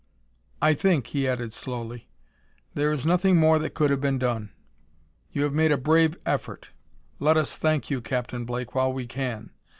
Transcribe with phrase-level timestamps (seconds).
[0.63, 2.09] "I think," he added slowly,
[2.73, 4.51] "there is nothing more that could have been done:
[5.31, 6.71] you have made a brave effort.
[7.19, 9.51] Let us thank you, Captain Blake, while we can.